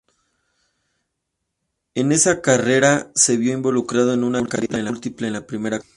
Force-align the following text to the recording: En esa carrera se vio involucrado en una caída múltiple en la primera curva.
En 1.93 2.11
esa 2.11 2.41
carrera 2.41 3.11
se 3.13 3.37
vio 3.37 3.53
involucrado 3.53 4.15
en 4.15 4.23
una 4.23 4.43
caída 4.47 4.81
múltiple 4.81 5.27
en 5.27 5.33
la 5.33 5.45
primera 5.45 5.77
curva. 5.77 5.89